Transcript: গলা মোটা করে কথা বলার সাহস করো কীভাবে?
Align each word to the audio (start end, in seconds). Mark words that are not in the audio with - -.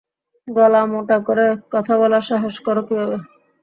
গলা 0.47 0.81
মোটা 0.91 1.17
করে 1.27 1.45
কথা 1.73 1.93
বলার 2.01 2.23
সাহস 2.29 2.55
করো 2.65 2.81
কীভাবে? 2.87 3.17